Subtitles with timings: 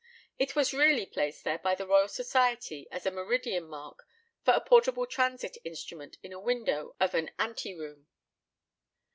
[0.39, 4.07] It was really placed there by the Royal Society as a meridian mark
[4.43, 8.07] for a portable transit instrument in a window of an ante room.